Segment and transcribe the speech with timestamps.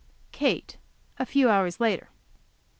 [0.31, 0.77] Kate,
[1.19, 2.09] a few hours later.